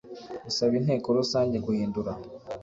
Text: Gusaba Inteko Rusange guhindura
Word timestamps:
Gusaba 0.45 0.73
Inteko 0.79 1.07
Rusange 1.17 1.57
guhindura 1.65 2.11